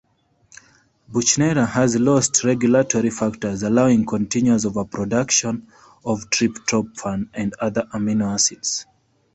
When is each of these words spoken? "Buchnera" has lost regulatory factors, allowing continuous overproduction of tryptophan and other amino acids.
"Buchnera" 1.11 1.67
has 1.67 1.95
lost 1.95 2.43
regulatory 2.43 3.11
factors, 3.11 3.61
allowing 3.61 4.03
continuous 4.03 4.65
overproduction 4.65 5.67
of 6.03 6.27
tryptophan 6.31 7.29
and 7.35 7.53
other 7.61 7.83
amino 7.93 8.33
acids. 8.33 8.87